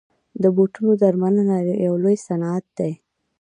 د 0.41 0.43
بوټو 0.55 0.87
درملنه 1.01 1.55
یو 1.85 1.93
لوی 2.03 2.17
صنعت 2.27 2.65
دی 2.77 2.91